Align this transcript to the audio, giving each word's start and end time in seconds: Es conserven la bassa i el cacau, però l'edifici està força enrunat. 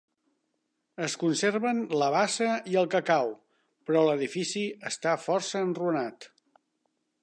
Es 1.07 1.15
conserven 1.23 1.83
la 2.03 2.07
bassa 2.17 2.49
i 2.73 2.79
el 2.83 2.89
cacau, 2.97 3.31
però 3.91 4.03
l'edifici 4.09 4.67
està 4.93 5.17
força 5.29 5.67
enrunat. 5.69 6.33